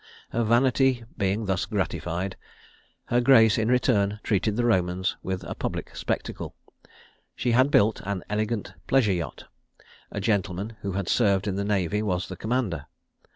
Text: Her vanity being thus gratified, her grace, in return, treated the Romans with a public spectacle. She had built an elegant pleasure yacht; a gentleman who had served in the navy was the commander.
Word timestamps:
Her 0.31 0.43
vanity 0.43 1.03
being 1.15 1.45
thus 1.45 1.67
gratified, 1.67 2.35
her 3.05 3.21
grace, 3.21 3.59
in 3.59 3.67
return, 3.67 4.19
treated 4.23 4.55
the 4.55 4.65
Romans 4.65 5.15
with 5.21 5.43
a 5.43 5.53
public 5.53 5.95
spectacle. 5.95 6.55
She 7.35 7.51
had 7.51 7.69
built 7.69 8.01
an 8.03 8.23
elegant 8.27 8.73
pleasure 8.87 9.13
yacht; 9.13 9.43
a 10.09 10.19
gentleman 10.19 10.75
who 10.81 10.93
had 10.93 11.07
served 11.07 11.47
in 11.47 11.53
the 11.55 11.63
navy 11.63 12.01
was 12.01 12.29
the 12.29 12.35
commander. 12.35 12.87